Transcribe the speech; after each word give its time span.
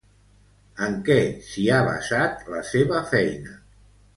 En 0.85 0.95
què 1.09 1.17
s'hi 1.49 1.65
ha 1.75 1.81
basat 1.91 2.43
la 2.55 2.65
seva 2.71 3.07
feina? 3.13 3.59